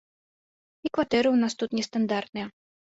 [0.89, 2.45] І кватэры ў нас тут нестандартныя.